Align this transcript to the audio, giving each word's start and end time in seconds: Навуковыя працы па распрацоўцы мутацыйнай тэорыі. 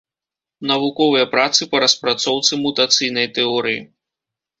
Навуковыя 0.69 1.25
працы 1.33 1.61
па 1.73 1.81
распрацоўцы 1.83 2.59
мутацыйнай 2.63 3.27
тэорыі. 3.37 3.79